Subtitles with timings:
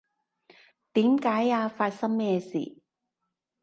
[0.93, 1.69] 點解呀？
[1.69, 2.75] 發生咩事？